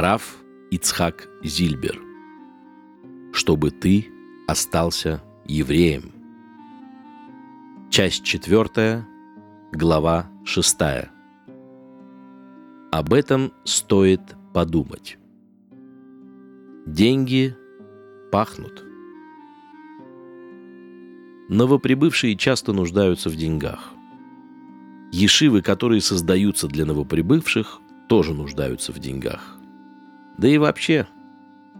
[0.00, 0.36] Раф
[0.70, 2.00] Ицхак Зильбер.
[3.32, 4.06] Чтобы ты
[4.46, 6.12] остался евреем.
[7.90, 9.04] Часть четвертая,
[9.72, 11.10] глава шестая.
[12.92, 14.20] Об этом стоит
[14.54, 15.18] подумать.
[16.86, 17.56] Деньги
[18.30, 18.84] пахнут.
[21.48, 23.94] Новоприбывшие часто нуждаются в деньгах.
[25.10, 29.57] Ешивы, которые создаются для новоприбывших, тоже нуждаются в деньгах.
[30.38, 31.06] Да и вообще,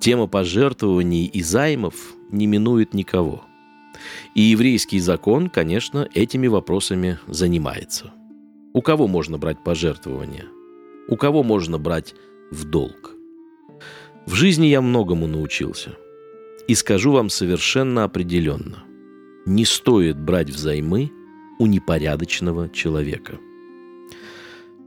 [0.00, 3.44] тема пожертвований и займов не минует никого.
[4.34, 8.12] И еврейский закон, конечно, этими вопросами занимается.
[8.72, 10.46] У кого можно брать пожертвования?
[11.08, 12.14] У кого можно брать
[12.50, 13.14] в долг?
[14.26, 15.96] В жизни я многому научился.
[16.66, 18.84] И скажу вам совершенно определенно.
[19.46, 21.12] Не стоит брать взаймы
[21.58, 23.38] у непорядочного человека.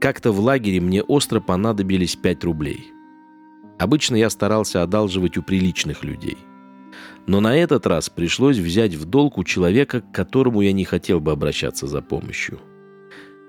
[0.00, 2.92] Как-то в лагере мне остро понадобились 5 рублей.
[3.78, 6.36] Обычно я старался одалживать у приличных людей.
[7.26, 11.20] Но на этот раз пришлось взять в долг у человека, к которому я не хотел
[11.20, 12.58] бы обращаться за помощью.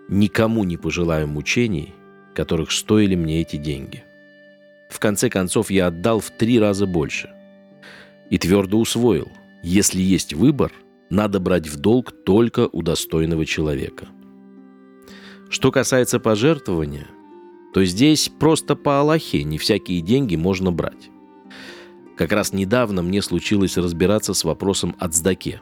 [0.08, 1.94] Никому не пожелаю мучений,
[2.36, 4.04] которых стоили мне эти деньги.
[4.90, 7.30] В конце концов, я отдал в три раза больше.
[8.30, 9.30] И твердо усвоил,
[9.64, 10.72] если есть выбор,
[11.10, 14.08] надо брать в долг только у достойного человека.
[15.50, 17.08] Что касается пожертвования,
[17.74, 21.10] то здесь просто по Аллахе не всякие деньги можно брать.
[22.18, 25.62] Как раз недавно мне случилось разбираться с вопросом о цдаке.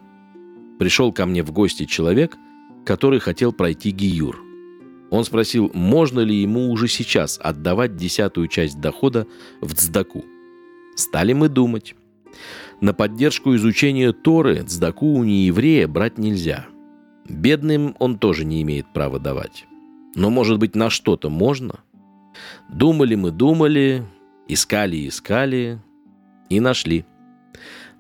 [0.79, 2.37] Пришел ко мне в гости человек,
[2.85, 4.41] который хотел пройти гиюр–
[5.09, 9.27] он спросил, можно ли ему уже сейчас отдавать десятую часть дохода
[9.61, 10.25] в цдаку.
[10.95, 11.95] Стали мы думать.
[12.81, 16.67] На поддержку изучения Торы цдаку у нееврея брать нельзя.
[17.27, 19.65] Бедным он тоже не имеет права давать.
[20.15, 21.79] Но, может быть, на что-то можно?
[22.69, 24.03] Думали мы, думали,
[24.47, 25.79] искали, искали
[26.49, 27.05] и нашли.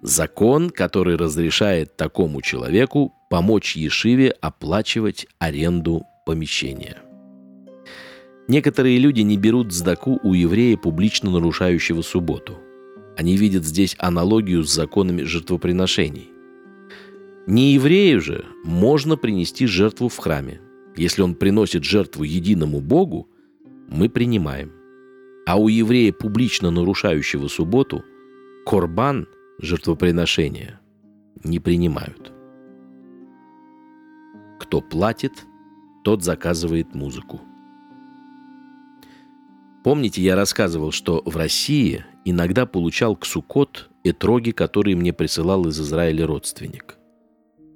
[0.01, 6.97] Закон, который разрешает такому человеку помочь Ешиве оплачивать аренду помещения.
[8.47, 12.57] Некоторые люди не берут сдаку у еврея, публично нарушающего субботу.
[13.17, 16.29] Они видят здесь аналогию с законами жертвоприношений.
[17.47, 20.61] Не еврею же можно принести жертву в храме.
[20.95, 23.29] Если он приносит жертву единому Богу,
[23.87, 24.71] мы принимаем.
[25.45, 28.03] А у еврея, публично нарушающего субботу,
[28.65, 29.27] корбан,
[29.59, 30.79] жертвоприношение,
[31.43, 32.31] не принимают.
[34.59, 35.33] Кто платит–
[36.07, 37.41] тот заказывает музыку.
[39.83, 46.25] Помните, я рассказывал, что в России иногда получал ксукот этроги, которые мне присылал из Израиля
[46.25, 46.97] родственник.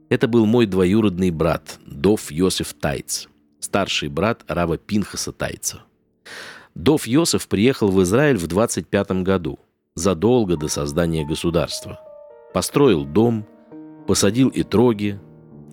[0.08, 3.28] Это был мой двоюродный брат, Дов Йосиф Тайц,
[3.60, 5.82] старший брат Рава Пинхаса Тайца.
[6.76, 9.60] Дов Йосиф приехал в Израиль в 25 году,
[9.96, 12.00] задолго до создания государства.
[12.54, 13.46] Построил дом,
[14.08, 15.20] посадил итроги,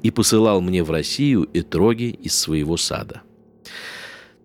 [0.03, 3.23] и посылал мне в Россию этроги из своего сада.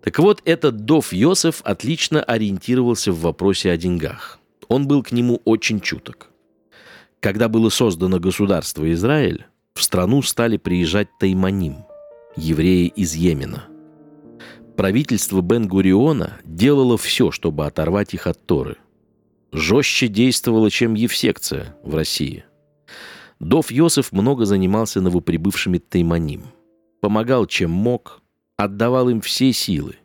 [0.02, 4.38] Так вот, этот Дов Йосеф отлично ориентировался в вопросе о деньгах.
[4.68, 6.30] Он был к нему очень чуток.
[7.20, 11.86] Когда было создано государство Израиль, в страну стали приезжать тайманим,
[12.36, 13.64] евреи из Йемена.
[14.76, 18.76] Правительство Бен-Гуриона делало все, чтобы оторвать их от Торы.
[19.52, 22.44] Жестче действовало, чем Евсекция в России–
[23.40, 26.44] Дов Йосеф много занимался новоприбывшими тайманим.
[27.00, 28.22] Помогал, чем мог,
[28.56, 29.96] отдавал им все силы,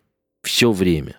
[0.44, 1.16] все время.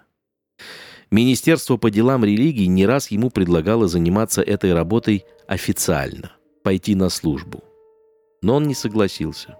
[1.10, 6.32] Министерство по делам религии не раз ему предлагало заниматься этой работой официально,
[6.62, 7.64] пойти на службу.
[8.42, 9.56] Но он не согласился.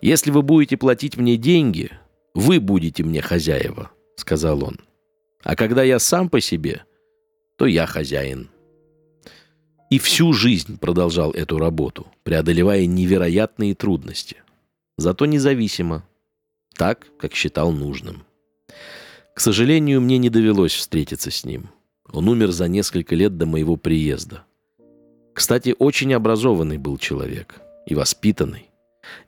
[0.00, 1.92] «Если вы будете платить мне деньги,
[2.34, 4.80] вы будете мне хозяева»,— сказал он.
[5.42, 6.84] «А когда я сам по себе,
[7.56, 8.50] то я хозяин».
[9.90, 14.38] И всю жизнь продолжал эту работу, преодолевая невероятные трудности.
[14.96, 16.04] Зато независимо,
[16.76, 18.24] так, как считал нужным.
[19.34, 21.70] К сожалению, мне не довелось встретиться с ним.
[22.12, 24.44] Он умер за несколько лет до моего приезда.
[25.32, 28.70] Кстати, очень образованный был человек и воспитанный.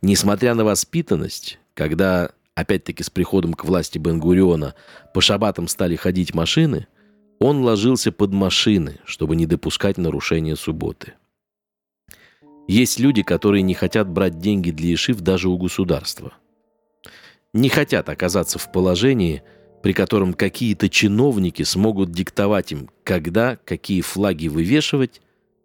[0.03, 4.75] Несмотря на воспитанность, когда, опять-таки с приходом к власти Бенгуриона,
[5.15, 6.89] по шабатам стали ходить машины–
[7.39, 11.15] он ложился под машины, чтобы не допускать нарушения субботы.
[12.67, 16.33] Есть люди, которые не хотят брать деньги для Ишив даже у государства.
[17.53, 19.43] Не хотят оказаться в положении,
[19.83, 25.21] при котором какие-то чиновники смогут диктовать им, когда какие флаги вывешивать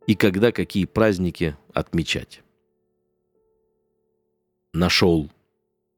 [0.06, 2.44] и когда какие праздники отмечать.
[4.74, 5.30] Нашел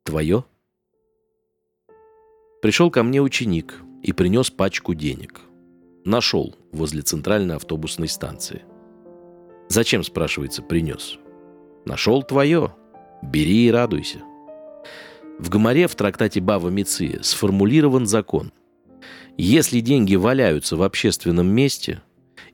[0.04, 0.46] твое?
[2.64, 5.42] Пришел ко мне ученик– и принес пачку денег.
[6.06, 8.64] Нашел возле центральной автобусной станции.
[9.70, 11.18] Зачем, спрашивается, принес?
[11.86, 12.76] Нашел твое.
[13.24, 14.20] Бери и радуйся.
[15.40, 18.52] В Гоморе в трактате Бава Миция сформулирован закон.
[19.38, 22.04] Если деньги валяются в общественном месте,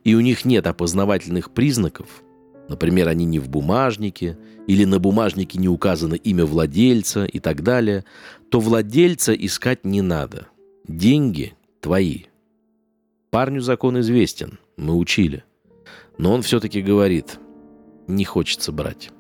[0.04, 2.24] и у них нет опознавательных признаков,
[2.70, 4.38] например, они не в бумажнике,
[4.68, 8.06] или на бумажнике не указано имя владельца и так далее,
[8.50, 10.48] то владельца искать не надо.
[10.88, 12.26] Деньги твои.
[13.32, 15.44] Парню закон известен, мы учили.
[16.18, 17.40] Но он все-таки говорит,
[18.08, 19.12] не хочется брать.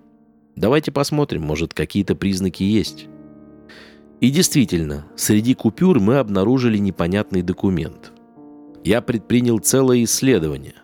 [0.55, 3.07] Давайте посмотрим, может, какие-то признаки есть.
[4.19, 8.11] И действительно, среди купюр мы обнаружили непонятный документ.
[8.83, 10.75] Я предпринял целое исследование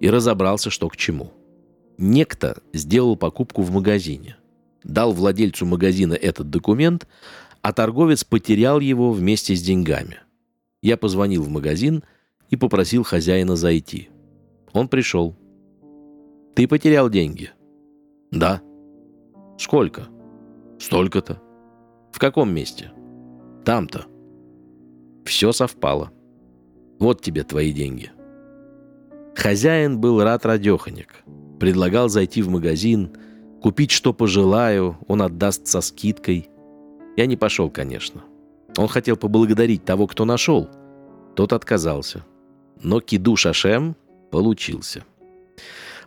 [0.00, 1.32] и разобрался, что к чему.
[1.98, 4.36] Некто сделал покупку в магазине,
[4.82, 7.06] дал владельцу магазина этот документ,
[7.62, 10.18] а торговец потерял его вместе с деньгами.
[10.82, 12.02] Я позвонил в магазин
[12.50, 14.10] и попросил хозяина зайти.
[14.72, 15.36] Он пришел.
[16.54, 17.50] «Ты потерял деньги?»
[18.30, 18.60] «Да».
[19.58, 20.08] «Сколько?»
[20.78, 21.40] «Столько-то».
[22.14, 22.92] В каком месте?
[23.64, 24.06] Там-то.
[25.24, 26.12] Все совпало.
[27.00, 28.12] Вот тебе твои деньги.
[29.34, 31.24] Хозяин был рад радеханик.
[31.58, 33.10] Предлагал зайти в магазин,
[33.62, 36.48] купить что пожелаю, он отдаст со скидкой.
[37.16, 38.22] Я не пошел, конечно.
[38.76, 40.68] Он хотел поблагодарить того, кто нашел.
[41.36, 42.24] Тот отказался.
[42.82, 43.96] Но киду Шашем
[44.30, 45.04] получился.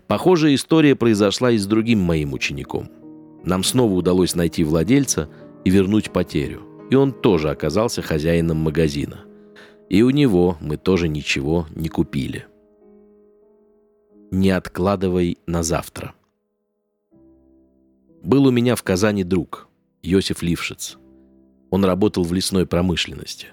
[0.07, 2.89] Похожая история произошла и с другим моим учеником.
[3.44, 5.29] Нам снова удалось найти владельца–
[5.67, 6.61] и вернуть потерю.
[6.89, 9.25] И он тоже оказался хозяином магазина.
[9.89, 12.45] И у него мы тоже ничего не купили.
[14.31, 16.13] Не откладывай на завтра.
[18.24, 19.68] Был у меня в Казани друг,
[20.03, 20.97] Йосиф Лившиц.
[21.69, 23.47] Он работал в лесной промышленности.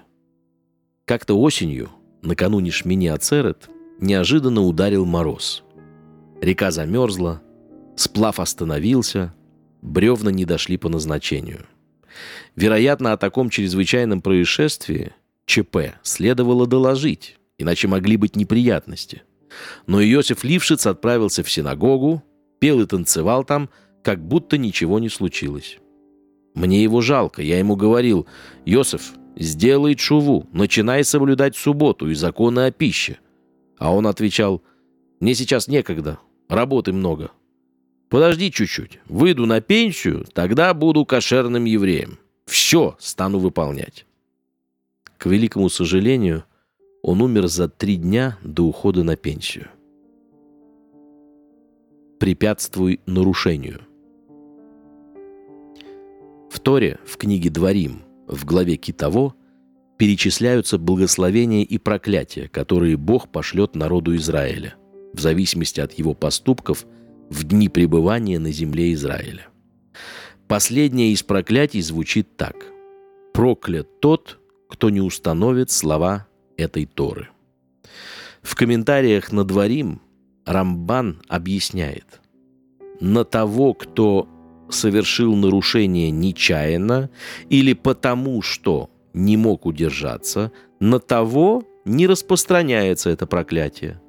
[1.05, 1.89] Как-то осенью,
[2.21, 3.69] накануне шмини Ацерет,
[3.99, 5.63] неожиданно ударил мороз.
[6.41, 7.41] Река замерзла,
[7.95, 9.33] сплав остановился,
[9.81, 11.65] бревна не дошли по назначению–
[12.55, 15.13] Вероятно, о таком чрезвычайном происшествии
[15.45, 19.23] ЧП следовало доложить, иначе могли быть неприятности.
[19.87, 22.23] Но Иосиф Лившиц отправился в синагогу,
[22.59, 23.69] пел и танцевал там,
[24.03, 25.79] как будто ничего не случилось.
[26.53, 28.27] Мне его жалко, я ему говорил,
[28.65, 33.19] «Йосиф, сделай чуву, начинай соблюдать субботу и законы о пище».
[33.77, 34.63] А он отвечал,
[35.19, 37.31] «Мне сейчас некогда, работы много».
[38.07, 42.19] «Подожди чуть-чуть, выйду на пенсию, тогда буду кошерным евреем».
[42.45, 44.05] Все стану выполнять.
[45.17, 46.43] К великому сожалению,
[47.05, 49.67] он умер за три дня до ухода на пенсию.
[52.19, 53.81] Препятствуй нарушению.
[56.49, 59.35] В Торе, в книге «Дворим», в главе Китово,
[59.97, 64.73] перечисляются благословения и проклятия, которые Бог пошлет народу Израиля,
[65.13, 66.87] в зависимости от его поступков
[67.29, 69.47] в дни пребывания на земле Израиля.
[70.47, 72.55] Последнее из проклятий звучит так.
[73.31, 76.25] «Проклят тот, кто не установит слова
[76.57, 77.29] этой Торы».
[78.41, 80.01] В комментариях на Дворим
[80.45, 82.21] Рамбан объясняет.
[82.99, 84.27] На того, кто
[84.69, 87.09] совершил нарушение нечаянно
[87.49, 94.01] или потому, что не мог удержаться, на того не распространяется это проклятие.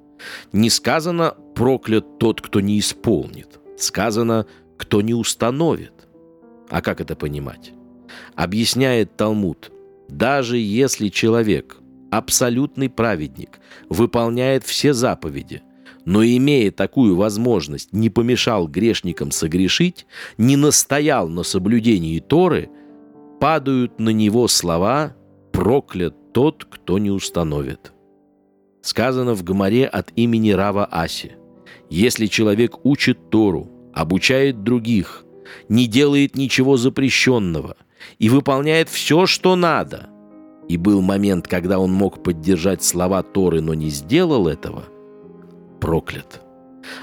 [0.53, 5.93] Не сказано «проклят тот, кто не исполнит», сказано «кто не установит».
[6.69, 7.73] А как это понимать?
[8.35, 9.71] Объясняет Талмуд,
[10.09, 11.77] даже если человек,
[12.11, 15.63] абсолютный праведник, выполняет все заповеди,
[16.05, 20.07] но имея такую возможность, не помешал грешникам согрешить,
[20.39, 22.71] не настоял на соблюдении Торы,
[23.41, 25.17] падают на него слова
[25.53, 27.93] «проклят тот, кто не установит».
[28.83, 31.33] Сказано в Гоморе от имени Рава Аси.
[31.91, 35.25] Если человек учит Тору, обучает других,
[35.69, 37.77] не делает ничего запрещенного
[38.19, 40.09] и выполняет все, что надо.
[40.69, 44.85] И был момент, когда он мог поддержать слова Торы, но не сделал этого,
[45.81, 46.43] проклят.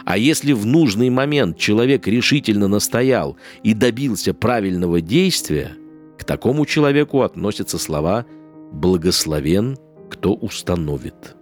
[0.06, 5.72] А если в нужный момент человек решительно настоял и добился правильного действия,
[6.18, 8.26] к такому человеку относятся слова
[8.72, 9.78] «благословен,
[10.10, 11.36] кто установит».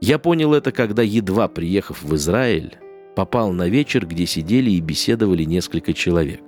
[0.00, 2.76] Я понял это, когда, едва приехав в Израиль,
[3.16, 6.42] попал на вечер, где сидели и беседовали несколько человек.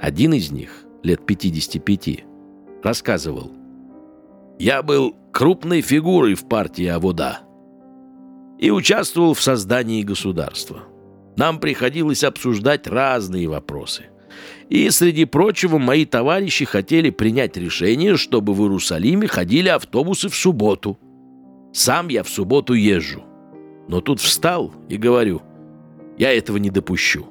[0.00, 2.24] Один из них, лет 55,
[2.82, 3.52] рассказывал.
[4.58, 7.40] «Я был крупной фигурой в партии Авода
[8.58, 10.84] и участвовал в создании государства.
[11.36, 14.06] Нам приходилось обсуждать разные вопросы.
[14.68, 20.98] И, среди прочего, мои товарищи хотели принять решение, чтобы в Иерусалиме ходили автобусы в субботу.
[21.72, 23.22] Сам я в субботу езжу.
[23.88, 25.42] Но тут встал и говорю,
[26.18, 27.26] я этого не допущу.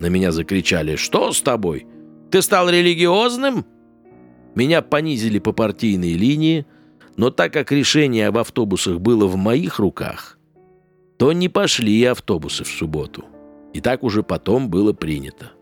[0.00, 1.86] На меня закричали, что с тобой?
[2.30, 3.66] Ты стал религиозным?
[4.54, 6.66] Меня понизили по партийной линии,
[7.16, 10.38] но так как решение об автобусах было в моих руках,
[11.16, 13.24] то не пошли автобусы в субботу.
[13.72, 15.52] И так уже потом было принято.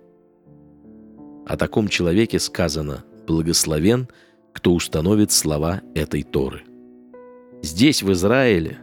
[1.47, 4.09] О таком человеке сказано «благословен,
[4.53, 6.63] кто установит слова этой Торы».
[7.63, 8.79] Здесь, в Израиле,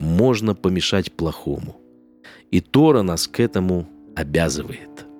[0.00, 1.80] можно помешать плохому.
[2.50, 5.06] И Тора нас к этому обязывает–